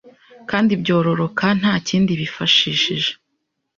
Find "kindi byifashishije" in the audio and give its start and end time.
1.87-3.11